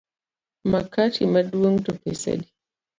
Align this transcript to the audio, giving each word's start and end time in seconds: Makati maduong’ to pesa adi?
Makati 0.71 1.21
maduong’ 1.33 1.77
to 1.85 1.91
pesa 2.01 2.29
adi? 2.33 2.47